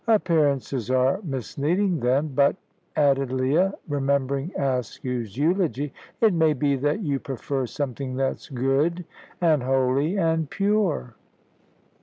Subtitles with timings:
[0.07, 2.29] "Appearances are misleading, then.
[2.33, 2.55] But,"
[2.95, 9.05] added Leah, remembering Askew's eulogy, "it may be that you prefer something that's good
[9.39, 11.13] and holy and pure."